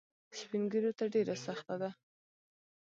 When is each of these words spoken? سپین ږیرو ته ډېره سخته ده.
سپین 0.39 0.63
ږیرو 0.71 0.91
ته 0.99 1.05
ډېره 1.13 1.35
سخته 1.45 1.75
ده. 1.81 1.89